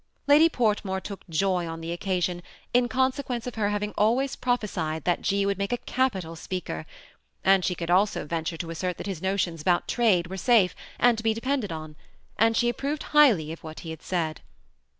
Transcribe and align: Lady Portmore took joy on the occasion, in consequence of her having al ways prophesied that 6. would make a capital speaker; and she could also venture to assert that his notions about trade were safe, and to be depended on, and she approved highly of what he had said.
Lady 0.25 0.49
Portmore 0.49 0.99
took 0.99 1.29
joy 1.29 1.67
on 1.67 1.79
the 1.79 1.91
occasion, 1.91 2.41
in 2.73 2.87
consequence 2.87 3.45
of 3.45 3.53
her 3.53 3.69
having 3.69 3.93
al 3.99 4.15
ways 4.15 4.35
prophesied 4.35 5.03
that 5.03 5.23
6. 5.23 5.45
would 5.45 5.59
make 5.59 5.71
a 5.71 5.77
capital 5.77 6.35
speaker; 6.35 6.87
and 7.43 7.63
she 7.63 7.75
could 7.75 7.91
also 7.91 8.25
venture 8.25 8.57
to 8.57 8.71
assert 8.71 8.97
that 8.97 9.05
his 9.05 9.21
notions 9.21 9.61
about 9.61 9.87
trade 9.87 10.25
were 10.25 10.37
safe, 10.37 10.73
and 10.99 11.19
to 11.19 11.23
be 11.23 11.35
depended 11.35 11.71
on, 11.71 11.95
and 12.35 12.57
she 12.57 12.67
approved 12.67 13.03
highly 13.13 13.51
of 13.51 13.63
what 13.63 13.81
he 13.81 13.91
had 13.91 14.01
said. 14.01 14.41